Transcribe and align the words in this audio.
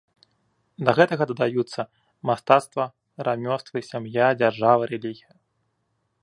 Да 0.87 0.91
гэтага 0.99 1.23
дадаюцца 1.31 1.85
мастацтва, 2.29 2.85
рамёствы, 3.31 3.77
сям'я, 3.91 4.27
дзяржава, 4.41 4.83
рэлігія. 4.95 5.33